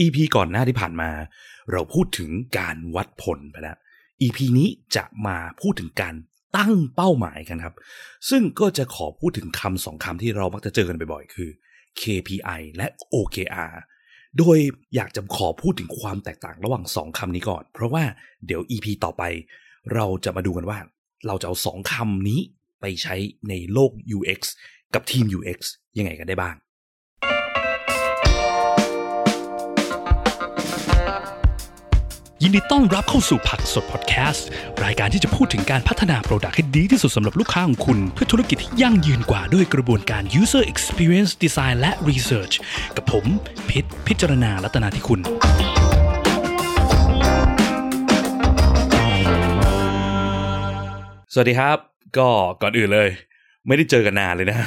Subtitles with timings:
[0.00, 1.10] EP ก่อนหน้าที่ผ่านมา
[1.72, 3.76] เราพูดถึงการวัดผลไปแล้ว
[4.22, 6.14] EP นี้จะมาพูดถึงการ
[6.56, 7.74] ตั้งเป้าหมายกันครับ
[8.30, 11.50] ซึ่งก็จะขอพูดถึงคำสองคำที่เรามักจะเจอกันบ่อยๆ คือ
[12.00, 13.72] KPI และ OKR
[14.38, 14.58] โดย
[14.94, 18.04] อยากจะขอพูดถึงความแตกต่างระหว่างสองคำนี้ก่อน เพราะว่า
[18.46, 19.22] เดี๋ยว EP ต่อไป
[19.94, 20.78] เราจะมาดูกันว่า
[21.26, 22.40] เราจะเอาสองคำนี้
[22.80, 23.14] ไปใช้
[23.48, 24.40] ในโลก UX
[24.94, 25.58] กับทีม UX
[25.98, 26.54] ยังไงกันได้บ้าง
[32.44, 34.48] ยินดีต้อนรับเข้าสู่ผักสดพอดแคสต์
[34.84, 42.54] รายการที่จะพูดถึงการพัฒนาโปรดักต์ให้ดีที่สุดสำหรับลูกค้าของคุณ เพื่อธุรกิจที่ยั่งยืนกว่าด้วยกระบวนการ user experience design และ research
[42.96, 43.24] กับผม
[43.70, 45.20] พิษพิจารณาลัตนาที่คุณ
[51.32, 51.78] สวัสดีครับ
[52.18, 52.28] ก็
[52.62, 53.08] ก่อนอื่นเลย
[53.66, 54.58] ไม่ได้เจอกันนานเลยนะ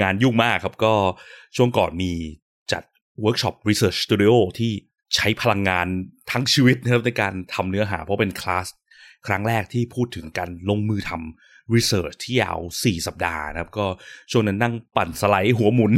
[0.00, 0.94] งานยุ่งมากครับก็
[1.56, 2.12] ช่วงก่อนมี
[2.72, 2.82] จัด
[3.20, 4.72] เวิร์กช็อป Research Studio ที่
[5.14, 5.86] ใช้พลังงาน
[6.30, 8.66] ทั้งชีวิตนะครับในการทำเนื้อหาเพราะเป็นคลาส
[9.26, 13.86] ครั้งแรกที่พูดถึงการลงมือทำ Research ที่ยาว 4 สัปดาห์นะครับ ก็
[14.30, 15.92] ช่วงนั้นนั่งปั่นสไลด์หัวหมุน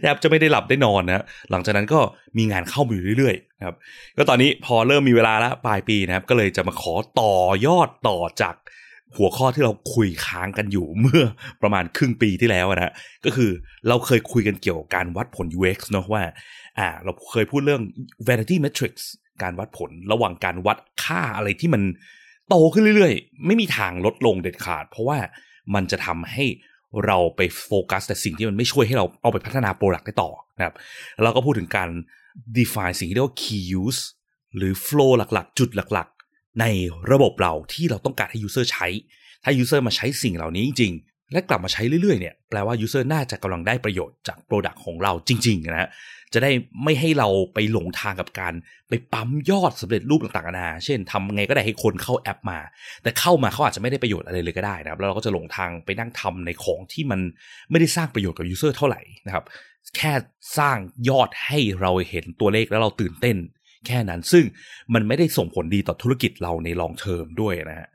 [0.00, 2.00] แทบจะไม่ได้หลับได้นอนนะหลังจากนั้นก็
[2.38, 3.76] มีงานเข้ามาอยู่เรื่อยๆนะครับ
[4.16, 7.34] ก็ตอนนี้พอเริ่มมีเวลาแล้วปลายปีนะครับ ก็เลยจะมาขอต่อ
[7.66, 8.54] ยอดต่อจาก
[9.16, 11.22] หัวข้อที่เราคุยค้างกันอยู่เมื่อ
[11.62, 12.92] ประมาณครึ่งปีที่แล้วนะ
[13.24, 13.50] ก็คือ
[13.88, 16.22] เราเคยคุยกันเกี่ยวกับการวัดผล UX เนอะว่า
[16.78, 17.82] อ่า เราเคยพูดเรื่อง
[18.28, 19.04] vanity metrics
[19.42, 21.82] การวัดผลระหว่างการวัดค่าอะไรที่มัน
[22.48, 25.18] โตขึ้นเรื่อยๆ ไม่มีทางลดลงเด็ดขาด เพราะว่า
[25.74, 26.44] มันจะทำให้
[27.06, 30.74] เราไปโฟกัสแต่สิ่งที่มันไม่ช่วยให้เราเอาไปพัฒนา product ได้ต่อนะครับ
[31.22, 31.88] เราก็พูดถึงการ
[32.58, 34.00] define สิ่งที่เรียกว่า key use
[34.56, 36.17] หรือ flow หลักๆ จุดหลักๆ
[36.60, 36.64] ใน
[37.12, 38.86] ระบบเราที่เราต้องการให้ user ใช้
[39.44, 45.90] ถ้า user มาใช้สิ่งเหล่านี้จริงๆ และกลับมาใช้เรื่อยๆเนี่ยแปลว่า user น่าจะกำลังได้ประโยชน์จาก product ของเราจริงๆนะ
[46.34, 46.50] จะได้
[46.84, 48.54] ไม่ให้เราไปหลงทางกับการ
[48.88, 52.58] ไปปั๊มยอดสำเร็จรูปต่างๆนานาเช่นทำไงก็ได้ให้คนเข้าแอปมา
[53.02, 57.20] แต่เข้ามาเขาอาจจะไม่ได้ประโยชน์อะไรเลยก็ได้นะครับแล้วเราก็จะหลงทางไปนั่งทำในของที่มัน
[57.70, 59.44] ไม่ได้สร้างประโยชน์กับ user เท่าไหร่นะครับ
[59.96, 60.12] แค่
[60.58, 63.36] สร้างยอดให้เราเห็นตัวเลขแล้วเราตื่นเต้น
[63.86, 64.44] แค่นั้นซึ่ง
[64.94, 67.88] มันไม่ได้ส่งผลดีต่อธุรกิจเราในลองเทอมด้วยนะฮะ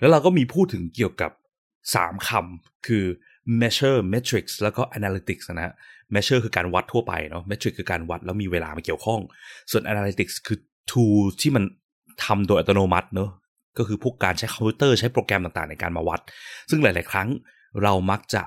[0.00, 1.32] แล้วเราก็มีพูดถึงเกี่ยวกับ
[1.80, 3.04] 3คำคือ
[3.60, 5.74] measure metrics แล้วก็ analytics นะฮะ
[6.14, 9.20] measure คือการวัดทั่วไปเนาะ metric คือการวัดแล้วมีเวลามาเกี่ยวข้อง
[9.70, 10.58] ส่วน analytics คือ
[10.90, 11.64] tool ที่มัน
[12.24, 13.30] ทำโดยอัตโนมัติเนาะ
[13.78, 16.20] ก็คือพวกการใช้คอมพิวเตอร์ใช้โปรแกรมต่างๆ ในการมาวัด
[16.70, 17.28] ซึ่งหลาย ๆ ครั้ง
[17.82, 18.42] เรามักจะ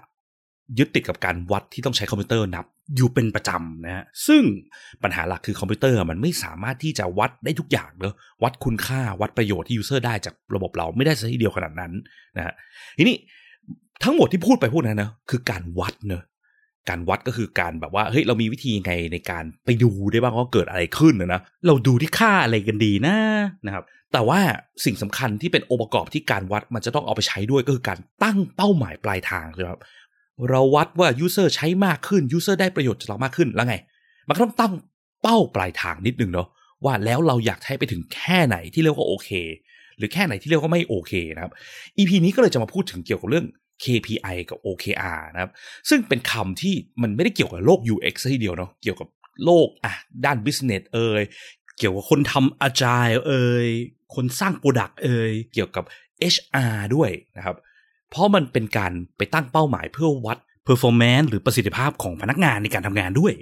[0.77, 2.65] ยึดติดกับการวัดที่ต้องใช้คอมพิวเตอร์นับ
[2.95, 4.43] อยู่เป็นประจำนะฮะซึ่ง
[5.03, 8.13] ปัญหาหลักคือคอมพิวเตอร์มันไม่สามารถที่จะวัดได้ทุกอย่างเนอะ
[8.43, 11.93] วัดคุณค่าวัดประโยชน์ที่ user ได้จากระบบเราไม่ได้ซะทีเดียวขนาดนั้น
[12.37, 12.53] นะฮะ
[12.97, 13.15] ทีนี้
[14.03, 16.23] ทั้งหมดที่พูดไปพูดนั้นนะคือการวัดเนอะ
[16.89, 23.15] การวัดก็คือการแบบว่าเฮ้ยเรามีวิธีไงในการไปดูได้บ้างว่าเกิดอะไรขึ้นนะนะเราดูที่ค่าอะไรกันดีนะ
[23.65, 24.39] นะครับแต่ว่า
[24.85, 29.81] สิ่งสำคัญที่เป็นองค์ประกอบที่การวัดมันจะต้องเอาไปใช้ด้วยก็คือการตั้งเป้าหมายปลายทางใช่ไหมครับ
[30.49, 33.75] เราวัดว่า user ใช้มากขึ้น user ได้ประโยชน์จากเรามากขึ้นแล้วไง
[34.27, 34.73] มันก็ต้องตั้ง
[35.21, 36.47] เป้าปลายทางนิดนึงเนาะ
[36.85, 39.29] ว่าแล้วเราอยากให้ไปถึงแค่ไหนที่เรียกว่าโอเค
[39.97, 41.51] หรือแค่ไหนที่เรียกว่าไม่โอเคนะครับ
[41.97, 43.45] EP นี้ก็เลยจะมาพูดถึงเกี่ยวกับเรื่อง
[43.83, 45.51] KPI กับ OKR นะครับ
[45.89, 49.07] ซึ่งเป็นคำที่มันไม่ได้เกี่ยวกับโลก UX ซะทีเดียวเนาะเกี่ยวกับ
[49.45, 49.93] โลกอะ
[50.25, 51.21] ด้าน business เอ่ย
[51.77, 53.67] เกี่ยวกับคนทำ agile เอ่ย
[54.15, 55.83] คนสร้าง product เอ่ยเกี่ยวกับ
[56.33, 57.55] HR ด้วยนะครับ
[58.13, 60.37] เพราะมันเป็นการไปตั้งเป้าหมายเพื่อวัด
[60.67, 63.33] performance หรือประสิทธิภาพของพนักงานในการทำงานด้วย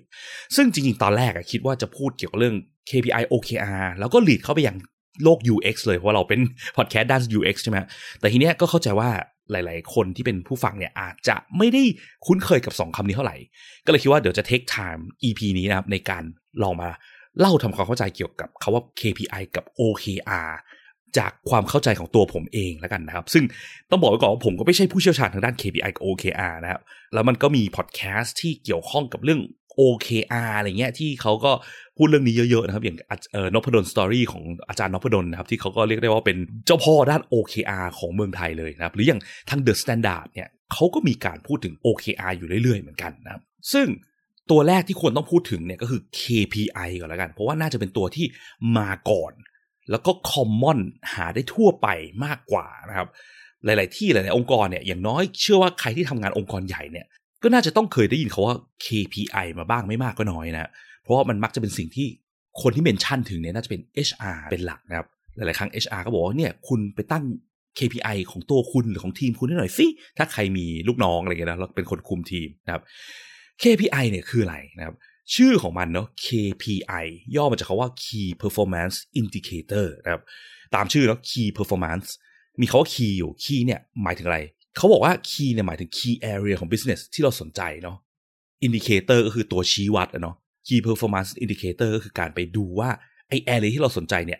[0.55, 2.55] ซึ่งจริงๆ ตอนแรกคิดว่าจะพูดเกี่ยวกับเรื่อง
[2.89, 4.77] KPI OKR แล้วก็ lead เข้าไปอย่าง
[5.23, 6.39] โลก UX เลยเพราะเราเป็น
[6.77, 7.77] พอดแคสต์ด้าน UX ใช่ไหม
[8.19, 9.09] แต่ทีเนี้ยก็เข้าใจว่า
[9.51, 11.83] หลาย ๆ คนที่เป็นผู้ฟังเนี่ยอาจจะไม่ได้
[12.25, 13.35] คุ้นเคยกับ 2คำนี้เท่าไหร่
[13.85, 16.23] ก็เลยคิดว่าเดี๋ยวจะ take time EP นี้นะครับในการ
[16.63, 16.89] ลองมา
[17.39, 20.49] เล่าทำความเข้าใจเกี่ยวกับคาว่า KPI กับ OKR
[21.17, 23.43] จากความเข้าใจของตัวผมเองแล้วกันนะครับ ซึ่ง
[23.91, 26.81] ต้องบอกไว้ก่อนว่าผมก็ไม่ใช่ผู้เชี่ยวชาญทางด้าน KPI กับ OKR นะครับ
[27.13, 29.41] แล้วมันก็มีพอดแคสต์ที่เกี่ยวข้องกับเรื่อง
[29.79, 31.51] OKR อะไรเงี้ยที่เขาก็
[31.97, 32.97] พูดเรื่องนี้เยอะๆนะครับ อย่าง
[33.31, 43.41] เอ่อนพดลสตอรี่ของอาจารย์นพดลนะครับ ที่เขาก็เรียกได้ว่าเป็นเจ้าพ่อด้าน OKR ของเมืองไทยเลยนะครับ หรืออย่างทาง The Standard เนี่ยเขาก็มีการพูดถึง OKR อยู่เรื่อยๆเหมือนกันนะครับ
[43.73, 43.87] ซึ่ง
[44.51, 48.25] ตัวแรกที่ควรต้องพูดถึงเนี่ยก็คือ KPI ก่อนแล้วกัน เพราะว่าน่าจะเป็นตัวที่
[48.77, 49.33] มาก่อน
[49.91, 50.79] แล้วก็ common
[51.13, 51.87] หาได้ทั่วไป
[52.25, 53.07] มากกว่านะครับ
[53.65, 57.05] หลาย ๆ ที่หลายๆองค์กรเนี่ยอย่างน้อยเชื่อว่าใครที่ทำงานองค์กรใหญ่เนี่ย
[57.43, 58.55] ก็น่าจะต้องเคยได้ยินเขาว่า
[58.85, 60.69] KPI มาบ้างไม่มากก็น้อยนะ
[61.03, 62.07] เพราะว่ามันมักจะเป็นสิ่งที่
[62.61, 67.23] คนที่เมนชั่นถึงเนี่ยน่าจะเป็น HR เป็นหลักนะครับ หลาย ๆ ครั้ง HR ก็บอกว่าเนี่ยคุณไปตั้ง
[67.79, 69.85] KPI ของตัวคุณหรือของทีมคุณให้หน่อยสิ
[70.17, 72.83] ถ้าใครมีลูกน้องอะไรเงี้ยนะแล้วเป็นคนคุมทีมนะครับ
[73.61, 74.95] KPI เนี่ยคืออะไรนะครับ
[75.35, 77.05] ชื่อของมันเนาะ KPI
[77.35, 80.23] ย่อมาจากคาว่า Key Performance Indicator นะครับ
[80.75, 82.07] ตามชื่อเนาะ Key Performance
[82.61, 84.39] มีคาว่า Key อยู่ Key เนี่ยหมายถึงอะไร
[84.77, 87.97] เขาบอกว่า Key เนี่ยหมายถึง Key Area ของ Business ที่เราสนใจเนาะ
[88.65, 90.35] Indicator ก็คือตัวชี้วัดอะเนาะ
[90.67, 92.89] Key Performance Indicator ก็คือการไปดูว่า
[93.27, 94.39] ไอ area ที่เราสนใจเนี่ย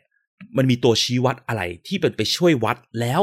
[0.58, 3.22] มันมีตัวชี้วัดอะไรที่เป็นไปช่วยวัดแล้ว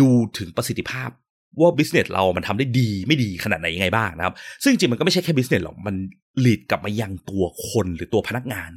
[0.00, 1.10] ดูถึงประสิทธิภาพ
[1.58, 5.96] ว่า business เรามันทำได้ดีไม่ดีขนาดไหนยังไงบ้างนะครับ ซึ่งจริงมันก็ไม่ใช่แค่ business หรอก มัน
[6.44, 8.70] lead กลับมายังตัวคนหรือตัวพนักงาน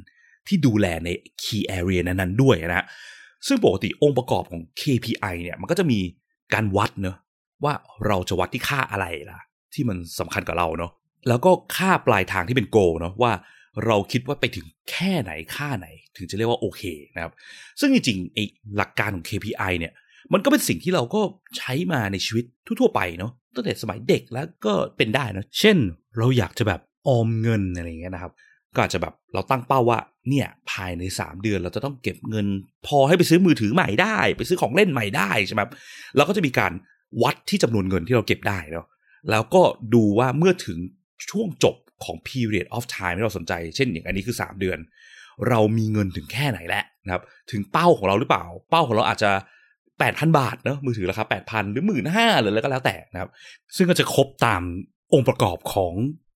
[0.47, 1.09] ที่ดูแลใน
[1.43, 2.85] key area นั้นๆด้วยนะฮะ
[3.47, 5.99] ซึ่งปกติองค์ประกอบของ KPI เนี่ยมันก็จะมี
[6.53, 7.17] การวัดเนอะ
[7.63, 7.73] ว่า
[8.07, 9.39] เราจะวัดที่ค่าอะไรล่ะ
[9.73, 10.91] ที่มันสำคัญกับเราเนาะ
[11.27, 13.31] แล้วก็ค่าปลายทางที่เป็น goal เนาะว่า
[13.85, 15.87] เราคิดว่าไปถึงแค่ไหนค่าไหน
[16.17, 16.81] ถึงจะเรียกว่าโอเค
[17.15, 17.33] นะครับ
[17.79, 18.43] ซึ่งจริงๆไอ้
[18.77, 19.93] หลักการของ KPI เนี่ย
[20.33, 21.21] มันก็เป็นสิ่งที่เราก็
[21.57, 25.77] ใช้มาในชีวิตทั่วๆไปเนาะตั้งแต่สมัยเด็กแล้วก็เป็นได้นะเช่น
[26.17, 28.31] เราอยากจะแบบออมเงินอะไรอย่างเงี้ยนะครับ
[28.75, 29.99] ก็อาจจะแบบเราตั้งเป้าว่า
[30.29, 32.47] เนี่ยภายใน 3 เดือนเราจะต้องเก็บเงิน
[32.87, 35.61] พอให้ไปซื้อมือถือใหม่ได้ ไปซื้อของเล่นใหม่ได้ใช่ไหม
[36.15, 36.71] เราก็จะมีการ
[37.23, 38.87] วัดที่จำนวนเงินที่เราเก็บได้เนาะ
[39.31, 39.61] แล้วก็
[39.93, 40.77] ดูว่าเมื่อถึง
[41.29, 44.77] ช่วงจบของ period of time ที่เราสนใจ เช่นอย่างอันนี้คือ 3 เดือน
[45.49, 49.31] เรามีเงินถึงแค่ไหนแล้วนะครับ ถึงเป้าของเราหรือเปล่า เป้าของเราอาจจะ
[50.01, 53.29] 8,000 บาทเนอะมือถือราคา 8,000 หรือ 15,000หรืออะไรก็แล้วแต่นะครับ
[53.75, 54.61] ซึ่งก็จะครบตาม
[55.13, 55.93] องค์ประกอบของ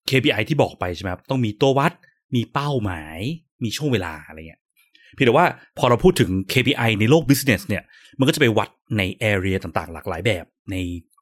[0.10, 1.94] KPI ที่บอกไปใช่ไหมครับต้องมีตัววัด
[2.36, 3.18] มีเป้าหมาย
[3.64, 4.62] มีช่วงเวลาอะไรเงี้ย
[5.14, 7.84] เพียงแต่ว่าพอเราพูดถึง KPI ในโลก business เนี่ย
[8.20, 9.02] มันก็จะไปวัดใน
[9.32, 10.76] area ต่างๆ หลากหลายแบบใน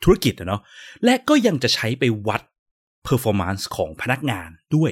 [0.03, 0.61] ธุรกิจนะเนาะ
[1.05, 2.41] และก็ยังจะใช้ไปวัด
[3.07, 4.91] performance ของพนักงานด้วย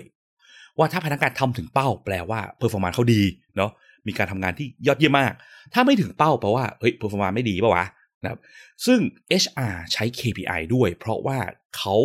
[0.77, 3.21] ว่าถ้าพนักงานทำถึงเป้า แปลว่า performance เขาดี
[3.57, 3.71] เนาะ
[4.07, 5.33] มีการทำงานที่ยอดเยี่ยมมาก
[5.73, 7.85] ถ้าไม่ถึงเป้าแปลว่าเฮ้ย performance ไม่ดีป่าวะ
[8.23, 8.39] นะครับ
[8.85, 8.99] ซึ่ง
[9.43, 11.37] HR ใช้ KPI ด้วย เพราะว่า
[11.77, 11.95] เขา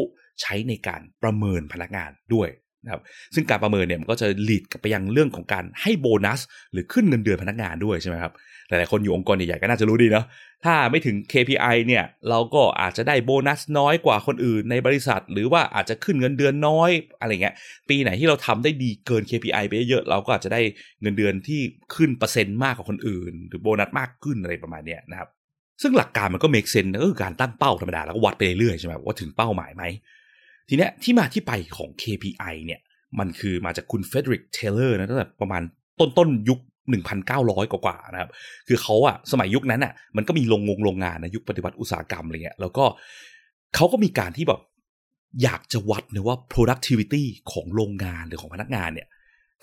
[0.41, 2.49] ใช้ในการประเมินพนักงานด้วย
[2.85, 3.03] นะครับ
[3.35, 6.41] ซึ่งการประเมินเนี่ยมันก็จะ lead กับไปยังเรื่องของการให้โบนัส
[6.73, 8.33] หรือขึ้นเงินเดือนพนักงานด้วยใช่ไหมครับ
[8.69, 10.27] หลายๆคนอยู่องค์กรใหญ่ๆก็น่าจะรู้ดีเนาะ
[10.65, 16.91] ถ้าไม่ถึง KPI เนี่ยเราก็อาจจะได้โบนัสน้อยกว่าคนอื่นในบริษัท หรือว่าอาจจะขึ้นเงินเดือนน้อย
[17.21, 17.55] อะไรเงี้ย
[17.89, 20.61] ปีไหนที่เราทำได้ดีเกิน KPI ไปเยอะเราก็อาจจะได้
[21.03, 21.61] เงินเดือนที่
[21.95, 25.29] ขึ้นเปอร์เซ็นต์มากกว่าคนอื่น หรือโบนัสมากขึ้นอะไรประมาณเนี้ยนะครับ
[25.83, 29.85] ซึ่งหลักการมันก็ make sense ก็คือการตั้งเป้าธรรมดาแล้วก็วัดไปเรื่อยๆใช่ไหมว่าถึงเป้าหมายไหม
[30.69, 32.81] ทีเนี้ยที่มาที่ไปของ KPI เนี่ย
[33.19, 35.63] มันคือมาจากคุณเฟเดริกเทเลอร์นะตั้งแต่ประมาณ
[36.01, 36.61] ต้นต้นยุค
[37.17, 38.31] 1,900 กว่าๆนะครับ
[38.69, 42.85] คือเขาอะสมัยยุคนั้นอะมันก็มีโรงงงโรงงานนะยุคปฏิวัติอุตสาหกรรมอะไรเงี้ยแล้วก็
[43.75, 44.61] เขาก็มีการที่แบบ
[45.43, 49.09] อยากจะวัดนะว่า productivity ของโรงงานหรือของพนักงานเนี่ย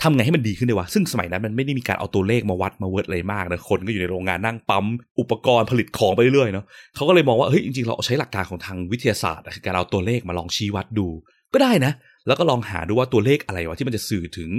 [0.01, 4.85] ทำไงให้มันดีขึ้นได้วะ ซึ่งสมัยนั้นมันไม่ได้มีการเอาตัวเลขมาวัดมาเวิร์ดอะไรมากนะ คนก็อยู่ในโรงงานนั่งปั๊ม
[5.19, 6.65] อุปกรณ์ผลิตของไปเรื่อยๆเนาะ
[6.95, 11.07] เขาก็เลยมองว่า เฮ้ย จริงๆ เราใช้หลักการของทางวิทยาศาสตร์คือการเอาตัวเลขมาลองชี้วัดดู
[11.53, 11.91] ก็ได้นะ
[12.27, 14.49] แล้วก็ลองหาดูว่าตัวเลขอะไรวะที่มันจะสื่อถึง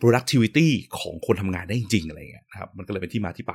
[0.00, 0.68] productivity
[0.98, 3.54] ของคนทำงานได้จริงๆอะไรเงี้ยนะครับ มันก็เลยเป็นที่มาที่ไป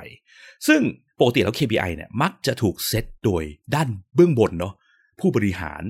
[0.68, 0.82] ซึ่ง
[1.20, 3.44] ปกติแล้ว KPI เนี่ยมักจะถูกเซตโดย
[3.76, 4.74] ด้านเบื้องบนเนาะ
[5.20, 5.84] ผู้บริหาร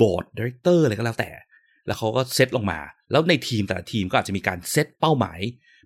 [0.00, 1.30] board director อะไรก็แล้วแต่
[1.86, 2.80] แล้วเขาก็เซตลงมา
[3.10, 5.40] แล้วในทีมแต่ละทีมก็อาจจะมีการเซตเป้าหมาย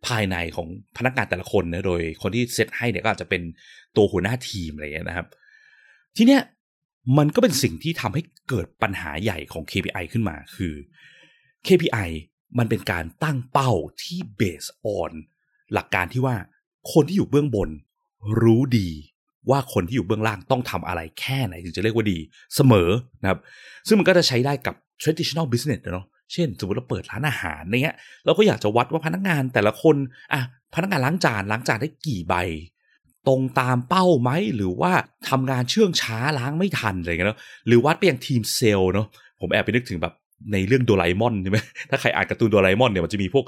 [0.06, 3.42] ภายในของพนักงานแต่ละคนนะโดยคนที่เซตให้เนี่ยก็อาจจะเป็น
[3.96, 5.26] ตัวหัวหน้าทีมอะไรเงี้ยนะครับ
[6.16, 6.42] ทีเนี้ย
[7.18, 10.74] มันก็เป็นสิ่งที่ทำให้เกิดปัญหาใหญ่ของ KPI ขึ้นมาคือ
[11.66, 12.08] KPI
[12.58, 13.70] มันเป็นการตั้งเป้า
[14.02, 15.12] ที่เบสออน
[15.72, 16.36] หลักการที่ว่า
[16.92, 17.70] คนที่อยู่เบื้องบน
[18.42, 18.90] รู้ดี
[19.50, 22.18] ว่าคนที่อยู่เบื้องล่างต้องทำอะไรแค่ไหนถึงจะเรียกว่าดี
[22.54, 22.90] เสมอ
[23.22, 23.40] นะครับ
[23.86, 29.96] ซึ่งมันก็จะใช้ได้กับ traditional business เนาะเช่น สมมติเราเปิดร้านอาหารเนี้ยเราก็อยากจะวัดว่าพนักงานแต่ละคน
[30.32, 30.40] อะ
[30.74, 32.34] พนักงานล้างจานล้างจานได้กี่ใบ
[33.28, 34.92] ตรงตามเป้าไหมหรือว่า
[35.28, 39.06] ทำงานเชื่องช้าล้างไม่ทันอะไรเงี้ยเนาะหรือวัดไปยังทีมเซลล์เนาะ
[39.40, 40.14] ผมแอบไปนึกถึงแบบ
[40.52, 41.58] ในเรื่องโดราเอมอนใช่ไหม
[41.90, 43.44] ถ้าใครอ่านการ์ตูนโดราเอมอนเนี่ยมันจะมีพวก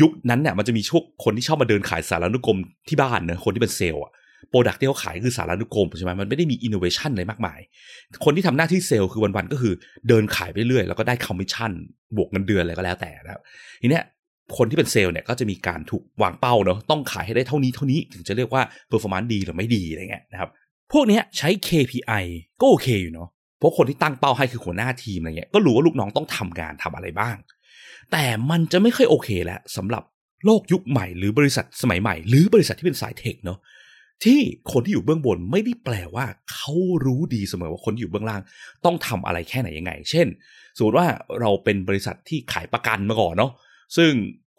[0.00, 4.12] ยุคนั้นเนี่ยมันจะมีช่วงคนที่ชอบมาเดินขายสารานุกรมที่บ้านเนะคนที่เป็นเซลล์อะ
[4.52, 7.60] product ที่เขาขายคือสารานุกรมใช่ไหมมันไม่ได้มีอินโนเวชันอะไรมากมาย
[8.24, 9.74] คนที่ทำหน้าที่เซลล์คือวันๆก็คือ
[10.08, 11.70] เดินขายไปเรื่อยแล้วก็ได้คอมมิชชั่น
[12.16, 13.42] บวกเงินเดือนอะไรก็แล้วแต่นะครับ
[13.82, 14.04] ทีเนี้ย
[14.56, 20.50] คนที่เป็นเซลล์เนี่ยก็จะมีการถูกวางเป้าเนาะต้องขายให้ได้เท่านี้เท่านี้ถึงจะเรียกว่า performance ดีหรือไม่ดีอะไรเงี้ยนะครับ
[20.92, 22.24] พวกเนี้ยใช้ KPI
[22.60, 23.28] ก็โอเคอยู่เนาะ
[23.58, 27.36] เพราะคนที่ตั้งเป้าให้คือหัวหน้าทีมอะไรเงี้ยก็รู้ว่าลูกน้องต้องทำงานทำอะไรบ้าง
[28.12, 30.02] แต่มันจะไม่ค่อยโอเคแล้วสำหรับ
[30.44, 33.58] โลกยุคใหม่หรือบริษัทสมัยใหม่ หรือบริษัทที่เป็นสาย tech เนาะ
[34.24, 34.40] ที่
[34.72, 36.72] คนที่อยู่เบื้องบนไม่ได้แปลว่าเขา
[37.06, 38.42] รู้ดีเสมอว่าคนที่อยู่เบื้องล่าง
[38.84, 40.26] ต้องทำอะไรแค่ไหนยังไง เช่น
[40.76, 41.06] สมมติว่า
[41.40, 43.52] เราเป็นบริษัทที่ขายประกันมาก่อนเนาะ
[43.96, 44.10] ซึ่ง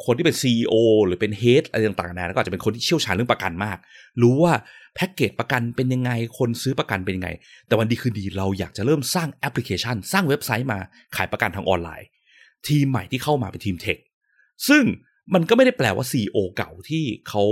[0.06, 0.74] คนที่เป็น CEO
[1.06, 3.78] หรือเป็นเฮดอะไรต่างๆนะก็อาจจะเป็นคนที่เชี่ยวชาญเรื่องประกันมาก
[4.22, 4.54] รู้ว่า
[4.96, 7.30] แพ็กเกจประกันเป็นยังไง คนซื้อประกันเป็นยังไง
[7.68, 10.80] แต่วันดีคือดีเราอยากจะเริ่มสร้างแอปพลิเคชัน สร้างเว็บไซต์มา
[11.16, 12.08] ขายประกันทางออนไลน์
[12.68, 13.98] ทีมใหม่ที่เข้ามาเป็นทีมเทค
[14.68, 14.84] ซึ่ง
[15.34, 17.44] มันก็ไม่ได้แปลว่า CEO เก่าที่เขา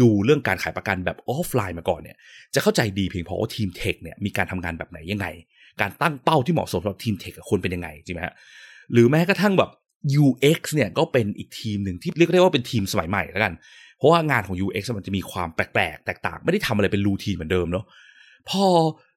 [0.00, 2.16] ดูเรื่องการขายประกันแบบออฟไลน์มาก่อนเนี่ย
[2.54, 5.26] จะเข้าใจดีเพียงพอว่าทีม tech เนี่ยมีการทำงานแบบไหนยังไง
[5.80, 8.34] การตั้งเป้าที่เหมาะสมสำหรับทีม tech กับคนเป็นยังไงจริงไหมฮะ
[8.92, 9.70] หรือแม้กระทั่งแบบ
[10.22, 13.52] UX เนี่ยก็เป็นอีกทีมหนึ่งที่เรียกได้ว่าเป็นทีมสมัยใหม่แล้วกัน
[13.98, 17.84] เพราะว่างานของ UX มันจะมีความแปลกๆ แตกต่าง ไม่ได้ทำอะไรเป็น routine เหมือนเดิมเนาะ
[18.50, 18.66] พอ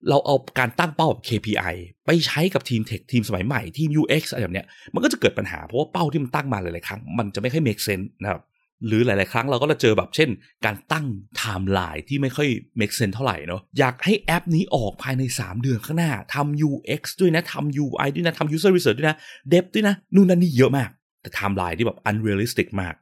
[0.09, 8.41] เราเอาการตั้งเป้าแบบ KPI ไปใช้กับทีม tech ทีมสมัยใหม่ทีม UX อะไรแบบเนี้ยมันก็จะเกิดปัญหาเพราะว่าเป้าที่มันตั้งมาหลาย ๆ ครั้ง มันจะไม่ค่อย make sense นะครับ
[8.88, 10.29] หรือหลาย ๆ ครั้งเราก็จะเจอแบบเช่น
[10.65, 11.05] การตั้ง
[11.38, 12.48] ไทม์ไลน์ที่ไม่ค่อย
[12.79, 19.17] make sense เท่าไหร่เนาะอยากให้แอปนี้ออกภายใน 3 เดือนข้างหน้าทำ UX ด้วยนะทำ UI ด้วยนะทำ user research ด้วยนะ
[19.51, 20.89] dev ด้วยนะนู่นนั่นนี่เยอะมาก
[21.21, 22.95] แต่ไทม์ไลน์ที่แบบ unrealistic มาก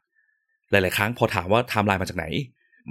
[0.72, 2.26] หลาย ๆ ครั้งพอถามว่าไทม์ไลน์มาจากไหน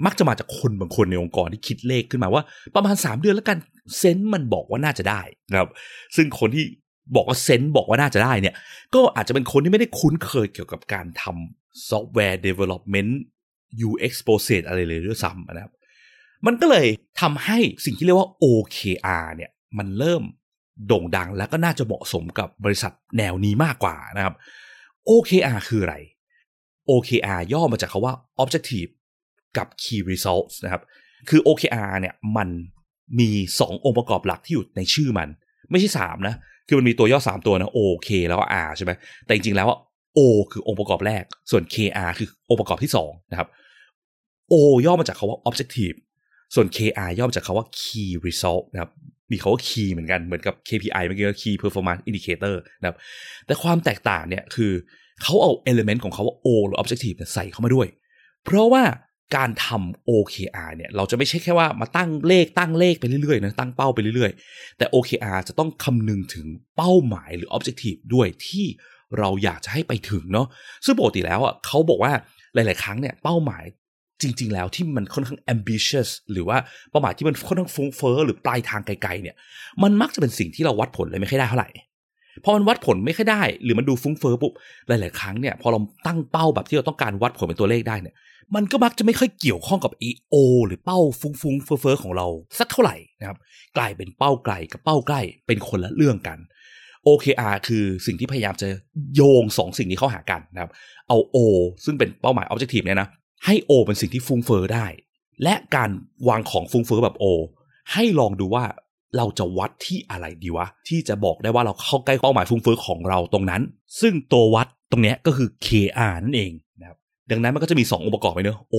[0.05, 2.43] มักจะมาจากคนบางคนในองค์กรที่คิดเลขขึ้นมาว่า
[2.75, 3.57] ประมาณ 3 เดือนแล้วกัน
[3.97, 5.69] sense มันบอกว่าน่าจะได้นะครับ
[6.15, 6.63] ซึ่งคนที่
[7.15, 8.55] บอกว่า sense บอกว่าน่าจะได้เนี่ย
[8.93, 13.11] ก็อาจจะเป็นคนที่ไม่ได้คุ้นเคยเกี่ยวกับการทำซอฟต์แวร์ development
[13.87, 15.73] UX process อะไรเลยด้วยซ้ำนะครับ
[16.45, 16.87] มันก็เลย
[17.21, 20.23] ทำให้สิ่งที่เรียกว่า OKR เนี่ย มันเริ่ม
[20.87, 24.35] โด่งดังและก็น่าจะเหมาะสมกับบริษัทแนวนี้มากกว่านะครับ
[25.09, 25.95] OKR คืออะไร
[26.89, 28.13] OKR ย่อมาจากคำว่า
[28.43, 28.91] Objective
[29.57, 30.81] กับ Key Results นะครับ
[31.29, 32.49] คือ OKR เนี่ยมัน
[33.19, 35.29] มี 2 องค์ประกอบหลักที่อยู่ในชื่อมัน
[35.71, 36.35] ไม่ใช่ 3 นะ
[36.67, 38.91] คือมันมีตัวย่อ 3 ตัวนะ O K แล้วก็ R ใช่ไหม
[39.25, 39.67] แต่จริงๆแล้ว
[40.17, 40.19] O
[40.51, 43.47] คือองค์ประกอบแรก ส่วน KR คือองค์ประกอบที่ 2 นะครับ
[44.53, 45.97] O ย่อมาจากคาว่า Objective
[46.55, 48.91] ส่วน KR ย่อมาจากคาว่า Key Result นะครับ
[49.31, 52.97] มีคาว่า Key เหมือนกัน เหมือนกับ KPI เมื่อกี้ก็ Key Performance Indicator นะครับ
[53.45, 54.71] แต่ความแตกต่างเนี่ยคือ
[55.21, 57.87] เขาเอา element ของเขาว่า O หรือ Objective ใส่เข้ามาด้วย
[58.45, 58.83] เพราะว่า
[59.35, 68.65] การทำ OKR เนี่ยเราจะไม่ใช่แค่ว่ามาตั้งเลขตั้งเลขไปเรื่อยๆนะตั้งเป้าไปเรื่อยๆ แต่ OKR จะต้องคำนึงถึงเป้าหมายหรือ Objective ด้วยที่
[69.17, 70.47] เราอยากจะให้ไปถึงเนาะ
[70.85, 72.11] ซึ่งปกติแล้วอะเขาบอกว่า
[72.53, 73.63] หลาย ๆ ครั้งเนี่ยเป้าหมาย
[74.21, 76.57] จริง ๆ แล้วที่มันค่อนข้าง ambitious หรือว่า
[76.91, 79.35] เป้าหมายที่มันค่อนข้างฟุ้งเฟ้อหรือปลายทางไกล ๆ เนี่ย
[79.83, 81.69] มันมักจะเป็นสิ่งที่เราวัดผลเลยไม่ค่อยได้เท่าไหร่
[82.43, 84.53] พอมันวัดผลไม่ค่อยได้ หรือมันดูฟุ้งเฟ้อปุ๊บ
[84.87, 88.15] หลาย ๆ ครั้งเนี่ยพอเราตั้งเป้าแบบที่เราต้องการวัดผลเป็นตัวเลขได้เนี่ย
[88.55, 92.27] มันก็มักจะไม่ค่อยเกี่ยวข้องกับ EO หรือเป้าฟุ้งๆเฟ้อๆของเรา
[92.59, 93.37] สักเท่าไหร่นะครับ
[93.77, 96.37] กลายเป็นเป้าไกลกับเป้าใกล้เป็นคนละเรื่องกัน
[97.07, 98.67] OKR คือสิ่งที่พยายามจะ
[99.15, 100.71] โยงสองสิ่งนี้เข้าหากันนะครับ
[101.07, 101.37] เอา O
[101.85, 103.09] ซึ่งเป็นเป้าหมาย Objective เนี่ยนะ
[103.45, 104.85] ให้ O เป็นสิ่งที่ฟุ้งเฟอ้อได้
[105.43, 105.89] และการ
[106.27, 107.25] วางของฟุ้งเฟอ้อแบบ O
[107.93, 108.65] ให้ลองดูว่า
[109.17, 113.61] เราจะวัดที่อะไรดีวะ ที่จะบอกได้ว่าเราเข้าใกล้เป้าหมายฟุ้งเฟ้อของเราตรงนั้น
[114.01, 116.97] ซึ่งตัววัดตรงเนี้ยก็คือ KR นั่นเองนะครับ
[117.31, 118.75] ดังนั้นมันก็จะมี 2 องค์ประกอบไปเนอะ O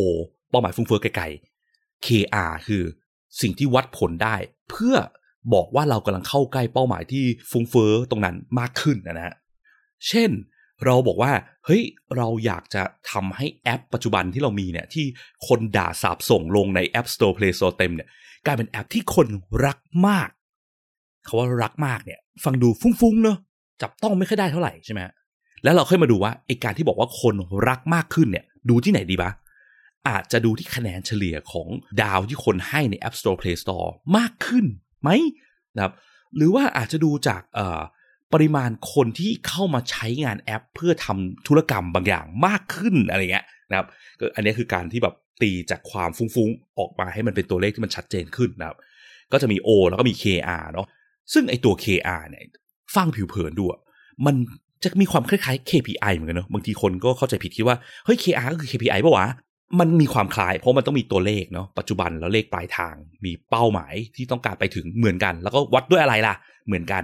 [0.51, 2.83] เป้าหมายฟุ้งเฟ้อไกลๆ KR คือ
[3.41, 4.37] สิ่งที่วัดผลได้
[4.71, 4.97] เพื่อ
[5.55, 9.35] บอกว่าเรากำลังเข้าใกล้เป้าหมายที่ฟุ้งเฟ้อตรงนั้นมากขึ้นนะฮะ
[10.09, 10.31] เช่น
[10.85, 11.33] เราบอกว่า
[11.67, 11.83] เฮ้ย
[12.17, 15.07] เราอยากจะทำให้แอปปัจจุบันที่เรามีเนี่ยที่
[15.49, 18.09] คนด่าสาบส่งลงใน App Store Play Store เต็มเนี่ย
[18.47, 19.29] กลายเป็นแอปที่คน
[19.67, 20.29] รักมาก
[21.27, 23.39] คาว่ารักมากเนี่ยฟังดูฟุ้งๆเนอะ
[23.83, 25.01] จับต้องไม่ค่อยได้เท่าไหร่ใช่ไหม
[25.65, 27.35] แล้วเราค่อยมาดูว่าไอการที่บอกว่าคน
[27.69, 29.31] รักมากขึ้นเนี่ยดูที่ไหนดีปะ
[30.09, 31.69] อาจจะดูที่คะแนนเฉลี่ยของ
[32.03, 34.65] ดาวที่คนให้ใน App Store Play Store มากขึ้น
[35.03, 35.11] ไหม
[35.77, 35.93] นะครับ
[36.37, 37.43] หรือว่าอาจจะดูจาก
[38.33, 43.87] ปริมาณคนที่เข้ามาใช้งานแอป เพื่อทำธุรกรรมบางอย่างมากขึ้นอะไรเงี้ยนะครับ
[44.21, 48.77] ก็อันนี้คือการที่แบบตีจากความฟุ้งๆ ออกมาให้มันเป็นตัวเลขที่มันชัดเจนขึ้นนะครับ
[49.33, 50.87] ก็จะมี O แล้วก็มี KR เนาะ
[51.33, 52.43] ซึ่งไอตัว KR เนี่ย
[52.97, 53.65] ฟังผิวเผินดู
[54.27, 54.35] มัน
[54.83, 59.27] จะมีความคล้ายๆ KPI เหมือนกันเนาะบางทีคนก็เข้าใจผิดคิดว่า เฮ้ย KR ก็คือ KPI ปะวะ
[59.81, 62.95] มันมีความคล้าย เพราะมันต้องมีตัวเลขเนาะปัจจุบันแล้วเลขปลายทาง
[63.25, 66.35] มีเป้าหมายที่ต้องการไปถึงเหมือนกัน แล้วก็วัดด้วยอะไรล่ะ
[66.67, 67.03] เหมือนกัน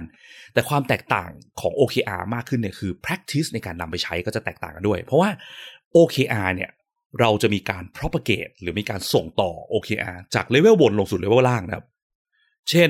[0.53, 1.29] แต่ความแตกต่าง
[1.59, 5.29] ของ OKR มากขึ้นเนี่ยคือ practice ในการนำไปใช้ก็จะแตกต่างกันด้วย เพราะว่า
[5.95, 6.71] OKR เนี่ย
[7.19, 11.85] เราจะมีการ propagate หรือมีการส่งต่อ OKR จากเลเวลบนลงสู่เลเวลล่างนะครับ
[12.69, 12.89] เช่น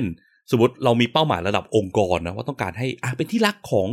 [0.50, 3.88] สมมติเรามีเป้าหมายระดับองค์กรนะว่าต้องการให้อะเป็นที่รักของ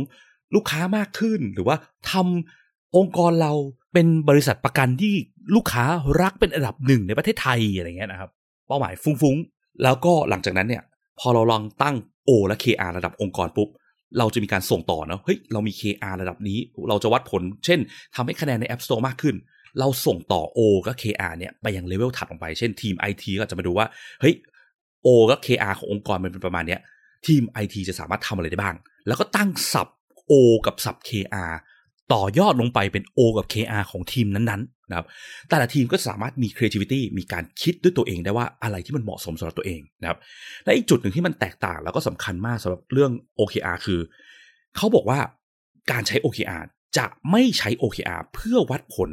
[0.54, 1.76] ลูกค้ามากขึ้นหรือว่า
[2.10, 2.63] ทำ
[2.96, 3.52] องค์กรเรา
[3.92, 5.14] เป็นบริษัทประกันที่
[5.54, 5.84] ลูกค้า
[6.20, 8.30] รักเป็นอันดับหนึ่งในประเทศไทยอะไรเงี้ยนะครับ
[8.66, 10.82] เป้าหมายฟุ้งๆ แล้วก็หลังจากนั้นเนี่ย
[11.20, 11.96] พอเราลองตั้ง
[12.28, 13.68] O และ KR ระดับองค์กรปุ๊บ
[14.18, 16.58] เราจะมีการส่งต่อนะเฮ้ยเรามี KR ระดับนี้
[16.88, 17.78] เราจะวัดผล เช่น
[18.14, 19.34] ทำให้คะแนนใน App Store มากขึ้น
[19.78, 23.86] เราส่งต่อ O กับ KR เนี่ยไปยังเลเวลถัดลงไป เช่นทีม IT ก็จะมาดูว่า
[24.20, 24.34] เฮ้ย
[25.06, 26.80] O กับ KR ขององค์กรมันเป็นประมาณเนี้ย
[27.26, 29.88] ทีม IT จะสามารถทำอะไรได้บ้าง แล้วก็ตั้งสับ
[30.30, 30.32] O
[30.66, 31.52] กับสับ KR
[32.12, 35.06] ต่อยอดลงไปเป็น O กับ KR ของทีมนั้นๆนะครับ
[35.48, 40.18] แต่ละทีมก็สามารถมี creativity มีการคิดด้วยตัวเองได้ว่าอะไรที่มันเหมาะสมสำหรับตัวเองนะครับ
[40.64, 44.00] และอีกจุดหนึ่งที่มันแตกต่างแล้วก็สำคัญมากสำหรับเรื่อง OKR คือ
[44.76, 45.18] เขาบอกว่า
[45.90, 46.62] การใช้ OKR
[46.96, 49.10] จะไม่ใช้ OKR เพื่อวัดผล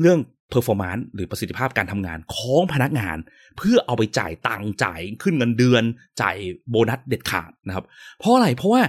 [0.00, 0.20] เรื่อง
[0.52, 3.16] performance หรือประสิทธิภาพการทำงานของพนักงาน
[3.58, 5.82] เพื่อเอาไปจ่ายตังค์จ่ายขึ้นเงินเดือน
[6.22, 6.36] จ่าย
[6.70, 7.84] โบนัสเด็ดขาดนะครับ
[8.18, 8.82] เพราะอะไรเพราะว่า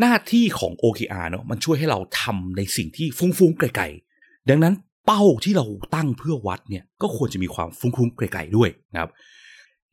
[0.00, 4.74] หน้าที่ของ OKR เนาะมันช่วยให้เราทำในสิ่งที่ฟุ้งๆไกลๆ ดังนั้น
[5.06, 9.10] เป้าที่เราตั้งเพื่อวัดเนี่ยก็ควรจะมีความฟุ้งๆไกลๆด้วยนะครับ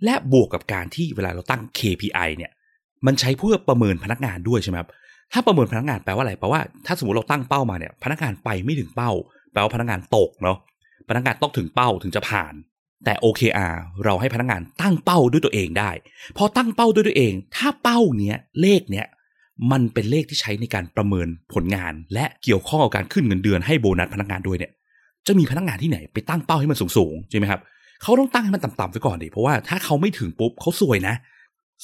[0.05, 2.51] และบวกกับการที่เวลาเราตั้ง KPI เนี่ย
[3.05, 4.89] มันใช้เพื่อประเมินพนักงานด้วยใช่ไหมครับ
[5.34, 9.12] ถ้าประเมินพนักงานแปลว่าอะไรแปลว่าถ้าสมมติเราตั้งเป้ามาเนี่ย พนักงานไปไม่ถึงเป้า
[9.51, 10.58] แปลว่าพนักงานตกเนาะ
[11.10, 12.53] พนักงานต้องถึงเป้าถึงจะผ่าน
[13.05, 15.91] แต่ OKR เราให้พนักงานตั้งเป้าด้วยตัวเองได้
[16.38, 19.08] พอตั้งเป้าด้วยตัวเอง ถ้าเป้าเนี้ยเลขเนี้ย
[19.71, 24.71] มันเป็นเลขที่ใช้ในการประเมินผลงาน และเกี่ยวข้องกับการขึ้นเงินเดือนให้โบนัสพนักงานด้วยเนี่ย
[25.27, 27.61] จะมีพนักงานที่ไหนไปตั้งเป้าให้มันสูงๆใช่ไหมครับ
[28.01, 31.15] เขาต้องตั้งให้มันต่ำๆไว้ก่อนดิเพราะว่าถ้าเขาไม่ถึงปุ๊บเขาซวยนะ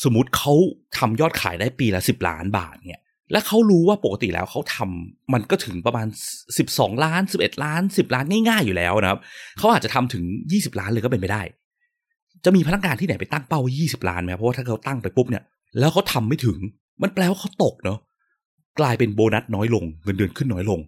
[0.04, 0.54] สมมติเขา
[0.98, 6.08] ทำยอดขายได้ปีละสิบล้านบาทเนี่ยและเขารู้ว่าปกติแล้วเขาทำมันก็ถึงประมาณ
[6.56, 9.20] 12 ล้าน 11 ล้าน 10 ล้านง่ายๆอยู่แล้วนะครับ
[9.58, 11.42] เขาอาจจะทำถึง 20 ล้านเลยก็เป็นไปได้
[12.46, 15.44] จะมีพนักงานที่ไหนไปตั้งเป้า 20 ล้านไหมเพราะว่าถ้าเขาตั้งไปปุ๊บเนี่ย
[15.80, 16.58] แล้วเขาทาไม่ถึง
[17.02, 18.00] มันแปลว่าเขาตกเนาะ
[18.80, 20.80] กลายเป็นโบนัสน้อยลงเงินเดือนขึ้นน้อยลง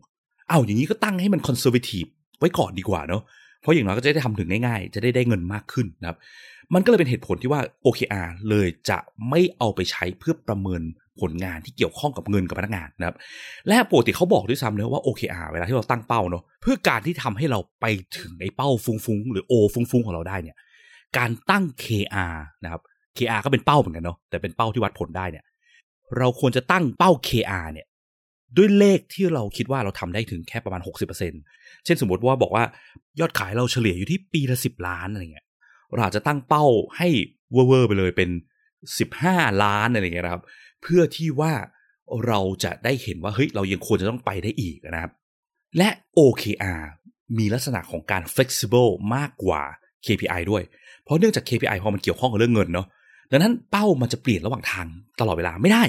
[0.49, 2.05] เอาอย่างนี้ก็ตั้งให้มันคอนเซอร์เวทีฟ
[2.39, 3.21] ไว้ก่อนดีกว่าเนาะ
[3.61, 6.17] เพราะอย่างน้อยก็จะได้ทำถึงง่ายๆ จะได้ได้เงินมากขึ้นนะครับ
[6.73, 8.97] มันก็เลยเป็นเหตุผลที่ว่า OKR เลยจะ
[9.29, 10.81] ไม่เอาไปใช้เพื่อประเมิน
[11.21, 13.15] ผลงานที่เกี่ยวข้องกับเงินกับพนักงานนะครับ
[13.67, 17.85] และปกติเขาบอกด้วยซ้ำเนะว่า OKR เวลาที่เราตั้งเป้าเนาะเพื่อการที่ทำให้เราไป
[18.17, 20.55] ถึงไอ้เป้าฟุ้งๆหรือ O ฟุ้งๆของเราได้เนี่ย
[21.17, 22.81] การตั้ง KR นะครับ
[23.17, 25.43] KR ก็เป็นเป้าเหมือนกันเนาะแต่เป็นเป้าที่วัดผลได้เนี่ย
[26.17, 27.87] เราควรจะตั้งเป้า KR เนี่ย
[28.57, 30.81] ด้วยเลขที่เราคิดว่าเราทำได้ถึงแค่ประมาณ
[31.27, 32.63] 60%เช่นสมมติว่าบอกว่า
[33.19, 35.45] ยอดขายเราเฉลี่ยอยู่ที่ปีละ 10 ล้านอะไรเงี้ย
[35.93, 36.65] เราอาจจะตั้งเป้า
[36.97, 37.07] ให้
[37.53, 38.29] เวอร์ไปเลยเป็น
[38.95, 40.43] 15 ล้านอะไรเงี้ยนะครับ
[40.81, 41.53] เพื่อที่ว่า
[42.27, 45.11] เราจะได้เห็นว่าเฮ้ยเรายังควรจะต้องไปได้อีกนะครับ
[45.77, 45.89] และ
[46.19, 46.81] OKR
[47.37, 49.61] มีลักษณะของการ flexible มากกว่า
[50.05, 50.63] KPI ด้วย
[51.03, 52.87] เพราะเนื่องจาก KPI พอมันเกี่ยวข้องกับเรื่องเงินเนาะ
[53.31, 54.87] ดังนั้นเป้ามันจะเปลี่ยนระหว่างทาง
[55.19, 55.83] ตลอดเวลาไม่ได้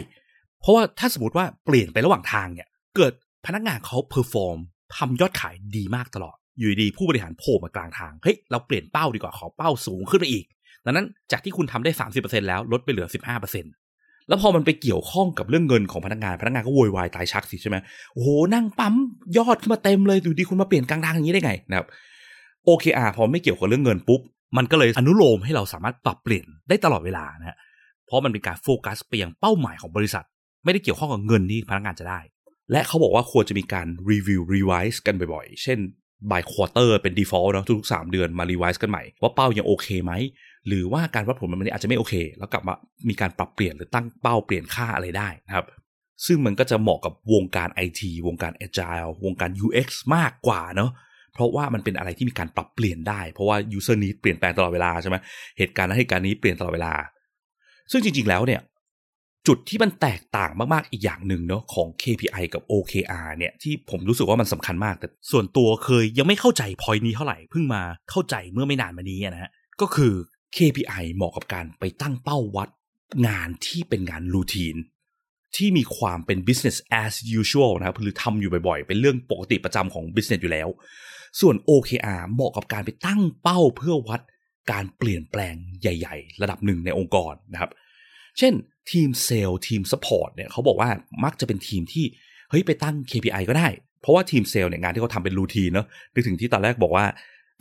[0.61, 3.13] เพราะว่าถ้าสมมติว่าเปลี่ยนไประหว่างทางเนี่ย เกิด
[3.47, 4.59] พนักงานเขา perform
[4.97, 10.45] ทำยอดขายดีมากตลอด อยู่ดีผู้บริหารโผล่มากลางทาง เฮ้ย เราเปลี่ยนเป้าดีกว่าขอเป้าสูงขึ้นไปอีก
[10.85, 13.09] ดังนั้นจากที่คุณทำได้ 30%แล้วลดไปเหลือ
[13.67, 17.77] 15%แล้วพอมันไปเกี่ยวข้องกับเรื่องเงินของพนักงาน พนักงานก็โวยวายตายชักสิใช่ไหม
[18.13, 18.95] โอ้โหนั่งปั๊ม
[19.39, 21.87] ยอดขึ้นมาเต็มเลยอยู่ดีคุณมาเปลี่ยนกลางทางอย่างนี้ได้ไงนะครับ
[22.67, 24.21] OKR พอไม่เกี่ยวกับเรื่องเงินปุ๊บ
[24.57, 27.57] มันก็เลยอนุโลมให้เราสามารถปรับเปลี่ยนได้ตลอดเวลานะฮะ
[28.07, 30.25] เพราะมันเป็นการโฟกัสไปยังเป้าหมายของบริษัท
[30.65, 32.21] ไม่ได้เกี่ยวข้องกับเงินที่พนักงานจะได้
[32.73, 35.79] และเขาบอกว่าควรจะมีการ review revise กันบ่อยๆ เช่น
[36.31, 40.13] by quarter เป็น default เนาะทุกๆ 3 เดือนมา revise กันใหม่ ว่าเป้ายังโอเคไหม
[40.67, 42.75] หรือว่าการวัดผลมันอาจจะไม่โอเค แล้วกลับมา
[43.09, 45.67] มีการปรับเปลี่ยนหรือตั้งเป้าเปลี่ยนค่าอะไรได้นะครับ
[46.27, 50.91] ซึ่งมันก็จะเหมาะกับวงการ IT วงการ Agile วงการ UX มากกว่าเนาะ
[51.35, 55.17] เพราะว่ามันเป็นอะไรที่มีการปรับเปลี่ยนได้ เพราะว่า user need เปลี่ยนแปลงตลอดเวลาใช่ไหม
[55.59, 56.93] เหตุการณ์นั้นเหตุการณ์นี้เปลี่ยนตลอดเวลา
[57.93, 58.61] ซึ่งจริง ๆ แล้วเนี่ย
[59.49, 70.13] จุดที่มันแตกต่างมาก ๆ อีกอย่างหนึ่งเนาะของ KPI กับ OKR เนี่ยที่ผมรู้สึกว่ามันสำคัญมาก แต่ส่วนตัวเคยยังไม่เข้าใจพอยนี้เท่าไหร่เพิ่งมาเข้าใจเมื่อไม่นานมานี้นะฮะก็คือ
[70.57, 72.69] KPI เหมาะกับการไปตั้งเป้าวัด
[73.27, 74.77] งานที่เป็นงาน routine
[75.57, 80.69] ที่มีความเป็น business as usual นะครับหรือทำอยู่บ่อย ๆ เป็นเรื่องปกติประจำของ business อยู่แล้ว
[81.41, 84.21] ส่วน OKR เหมาะกับการไปตั้งเป้าเพื่อวัด
[84.73, 87.71] การเปลี่ยนแปลงใหญ่ ๆ ระดับหนึ่งในองค์กรนะครับ
[88.39, 88.53] เช่น
[88.91, 90.91] ทีมเซลล์ทีม support เนี่ยเขาบอกว่า
[91.25, 92.05] มักจะเป็นทีมที่
[92.51, 93.69] เฮ้ยไปตั้ง KPI ก็ได้
[94.01, 97.05] เพราะว่าทีมเซลล์เนี่ยงานที่เขาทำเป็นรูทีนเนาะนึกถึงที่ตอนแรกบอกว่า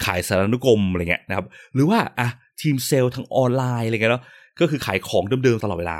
[0.05, 2.29] ขายสารนุกรมอะไรเงี้ยนะครับ หรือว่าอะ
[2.61, 4.23] ทีมเซลล์ทางออนไลน์อะไรเงี้ยเนาะ
[4.59, 5.99] ก็คือขายของเดิมๆตลอดเวลา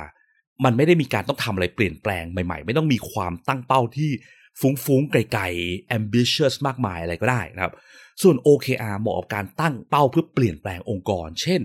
[0.66, 4.12] มันไม่ได้มีการต้องทำอะไรเปลี่ยนแปลงใหม่ ๆ ไม่ต้องมีความตั้งเป้าที่
[4.60, 7.74] ฟุ้งๆ ไกลๆ ambitious มากมายอะไรก็ได้นะครับ
[8.22, 11.62] ส่วน OKR เหมาะกับการตั้งเป้าเพื่อเปลี่ยนแปลงองค์กร เช่น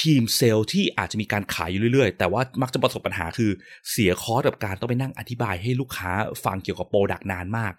[0.00, 3.50] ทีมเซลล์ที่อาจจะมีการขายอยู่เรื่อยๆ แต่ว่ามักจะประสบปัญหาคือ
[3.90, 6.10] เสีย cost กับการต้องไปนั่งอธิบายให้ลูกค้า
[6.44, 7.72] ฟังเกี่ยวกับ product นานมาก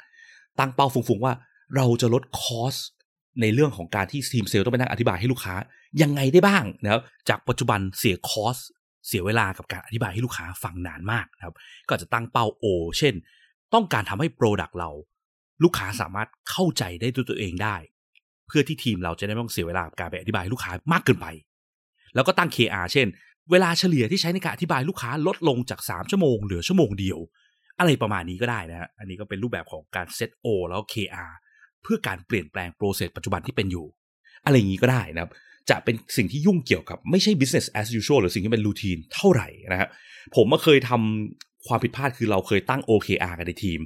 [0.60, 1.34] ตั้งเป้าฟุ้งๆว่า
[1.76, 2.76] เราจะลด cost
[3.42, 5.56] ในเรื่องของการที่ทีมเซลล์ต้องไปนั่งอธิบายให้ลูกค้า
[6.02, 8.58] ยังไงได้บ้างนะครับจากปัจจุบันเสีย cost
[9.08, 11.56] เสียเวลากับการอธิบายให้ลูกค้าฟังนานมากนะครับ
[11.88, 12.66] ก็จะตั้งเป้า O
[13.00, 13.14] เช่น
[13.74, 14.90] ต้องการทำให้ product เรา
[15.64, 17.76] ลูกค้าสามารถเข้าใจได้ด้วยตัวเองได้
[18.48, 21.28] เพื่อที่ทีมเราจะได้ไม่ต้องเสียเวลากับการไปอธิบายลูกค้ามากเกินไป
[22.16, 23.08] แล้วก็ตั้ง KR เช่น
[23.52, 27.20] เวลาเฉลี่ยที่ใช้ในการอธิบายลูกค้าลดลงจาก 3 ชั่วโมงเหลือชั่วโมงเดียว
[27.80, 31.32] อะไรประมาณนี้ก็ได้นะฮะอันนี้ก็เป็นรูปแบบของการเซต O แล้ว KR
[31.84, 33.86] เพื่อการเปลี่ยนแปลงโปรเซสปัจจุบันที่เป็นอยู่
[34.46, 35.32] อะไรอย่างนี้ก็ได้นะครับ
[35.70, 39.90] จะเป็นสิ่งที่ยุ่งเกี่ยวกับไม่ใช่ business as usual หรือสิ่งที่เป็นรูทีนเท่าไหร่นะครับ
[40.36, 40.92] ผมมาเคยท
[41.68, 43.80] ความผิดพลาดคือเราเคยตั้ง OKR กันในทีม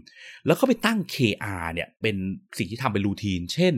[0.45, 2.15] แล้วก็ไปตั้ง KR เนี่ยเป็น
[2.57, 3.73] สิ่งที่ทำเป็นรูทีน เช่น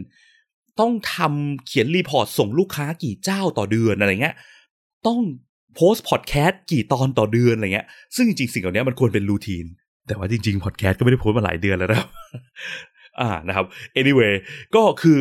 [0.80, 4.36] ต้องทำเขียน report ส่งลูกค้ากี่เจ้าต่อเดือนอะไรเงี้ย
[5.08, 5.20] ต้อง
[5.76, 9.66] โพสต์พอดแคสต์กี่ตอนต่อเดือนอะไรเงี้ย ซึ่งจริงๆสิ่งเหล่านี้มันควรเป็น routine
[10.08, 12.10] แต่ว่าจริงๆพอดแคสต์ก็ไม่ได้โพสต์มาหลายเดือนแล้วนะครับ
[13.22, 13.66] อ่านะครับ
[14.00, 14.34] anyway
[14.76, 15.20] ก็คือ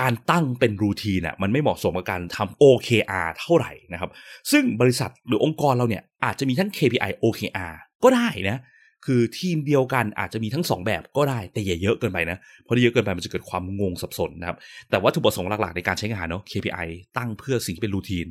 [0.00, 4.10] การตั้งเป็น routine อะมันไม่เหมาะสมกับการทำ OKR เท่าไหร่นะครับ
[4.50, 8.58] ซึ่งบริษัทหรือองค์กรเราเนี่ยอาจจะมีทั้ง KPI OKR ก็ได้นะ
[9.06, 14.56] คือทีมเดียวกันอาจจะมีทั้ง 2 แบบก็ได้แต่อย่าเยอะเกินไปนะเพราะถ้าเยอะเกินไปมันจะเกิดความงงสับสนนะครับ
[14.90, 18.26] แต่วัตถุประสงค์หลักๆในการใช้งานเนาะ KPI ตั้งเพื่อสิ่งที่เป็นรูทีน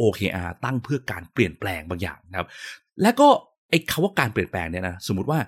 [0.00, 2.48] OKR ตั้งเพื่อการเปลี่ยนแปลงบางอย่างนะครับ
[3.02, 3.28] และก็
[3.70, 5.38] ไอ้คำว่าการเปลี่ยนแปลงเนี่ยนะสมมติว่า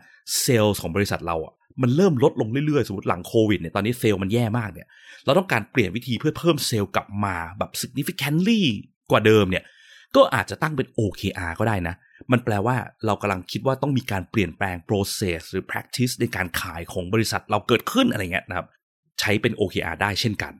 [0.40, 4.86] เซลล์ของบริษัทเราอะมันเริ่มลดลงเรื่อยๆ สมมติหลังโควิดเนี่ยตอนนี้เซลล์มันแย่มากเนี่ย
[5.24, 8.60] เราต้องการเปลี่ยนวิธีเพื่อเพิ่มเซลล์กลับมาแบบ significantly
[9.10, 9.64] กว่าเดิมเนี่ย
[10.16, 11.94] ก็อาจจะตั้งเป็น OKR ก็ได้นะ
[12.32, 18.66] มันแปลว่าเรากำลังคิดว่าต้องมีการเปลี่ยนแปลง process หรือ practice ในการขายของบริษัทเราเกิดขึ้นอะไรเงี้ยนะครับ
[19.20, 20.52] ใช้เป็น OKR ได้เช่นกัน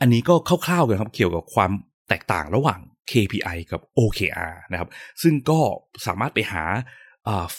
[0.00, 0.34] อันนี้ก็
[0.66, 1.70] คร่าวๆกันครับเกี่ยวกับความ
[2.08, 4.88] แตกต่างระหว่าง KPI กับ OKR นะครับ
[5.22, 5.60] ซึ่งก็
[6.06, 6.64] สามารถไปหา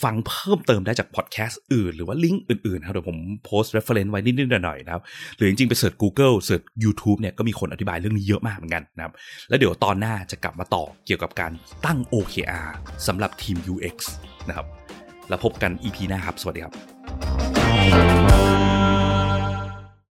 [0.03, 5.03] ฟังเพิ่มเติมได้จากพอดแคสต์อื่น หรือว่าลิงก์อื่นๆครับเดี๋ยวผมโพสต์ reference ไว้นิดๆหน่อยๆนะครับ
[5.35, 9.13] หรือจริงๆ ไปเสิร์ช Google เสิร์ช YouTube เนี่ยก็มีคนอธิบายเรื่องนี้เยอะมากเหมือนกันนะครับ
[9.49, 11.51] แล้วเดี๋ยวตอนหน้าจะกลับมาต่อเกี่ยวกับการ
[11.85, 12.67] ตั้ง OKR
[13.07, 13.97] สำหรับทีม UX
[14.47, 14.67] นะครับ
[15.29, 18.58] แล้วพบกัน EP หน้าครับ สวัสดีครับ